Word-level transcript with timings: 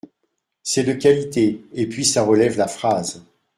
C’est 0.63 0.83
de 0.83 0.93
qualité 0.93 1.63
et 1.73 1.85
puis 1.85 2.05
ça 2.05 2.23
relève 2.23 2.57
la 2.57 2.67
phrase. 2.67 3.23